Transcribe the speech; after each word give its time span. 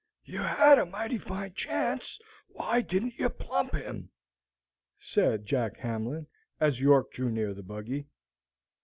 "You 0.25 0.39
had 0.39 0.79
a 0.79 0.87
mighty 0.87 1.19
fine 1.19 1.53
chance; 1.53 2.19
why 2.47 2.81
didn't 2.81 3.19
you 3.19 3.29
plump 3.29 3.73
him?" 3.75 4.09
said 4.97 5.45
Jack 5.45 5.77
Hamlin, 5.77 6.25
as 6.59 6.81
York 6.81 7.11
drew 7.11 7.29
near 7.29 7.53
the 7.53 7.61
buggy. 7.61 8.07